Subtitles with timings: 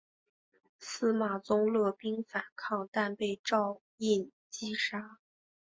[0.79, 5.19] 司马宗勒兵反抗但被赵胤击杀。